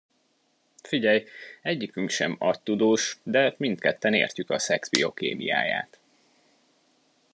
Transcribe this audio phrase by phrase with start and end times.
[0.83, 1.25] Figyelj,
[1.61, 5.99] egyikünk sem agytudós, de mindketten értjük a szex biokémiáját.